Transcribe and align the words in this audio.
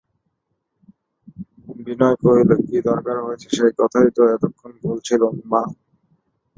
বিনয় 1.79 2.17
কহিল, 2.21 2.49
কী 2.61 2.77
দরকার 2.89 3.17
হয়েছে 3.25 3.47
সেই 3.57 3.73
কথাই 3.79 4.09
তো 4.17 4.21
এতক্ষণ 4.35 4.71
বলছিলুম 4.85 5.33
মা! 5.51 5.63